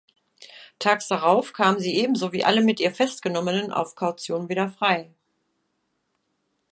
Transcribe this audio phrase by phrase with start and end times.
[0.79, 5.13] Tags darauf kam sie ebenso wie alle mit ihr Festgenommenen auf Kaution wieder frei.